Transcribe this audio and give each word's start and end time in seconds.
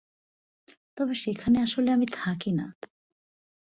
তবে 0.97 1.13
সেখানে 1.15 1.57
আসলে 1.61 1.89
আমি 1.91 2.07
থাকি 2.13 2.51
না। 2.51 2.65